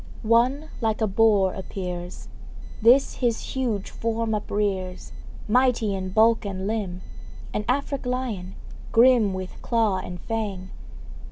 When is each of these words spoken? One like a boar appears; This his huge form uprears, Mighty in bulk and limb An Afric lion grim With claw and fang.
One 0.23 0.69
like 0.81 0.99
a 0.99 1.05
boar 1.05 1.53
appears; 1.53 2.27
This 2.81 3.17
his 3.17 3.41
huge 3.53 3.91
form 3.91 4.33
uprears, 4.33 5.11
Mighty 5.47 5.93
in 5.93 6.09
bulk 6.09 6.43
and 6.43 6.65
limb 6.65 7.01
An 7.53 7.63
Afric 7.69 8.07
lion 8.07 8.55
grim 8.91 9.31
With 9.35 9.61
claw 9.61 9.97
and 9.97 10.19
fang. 10.21 10.71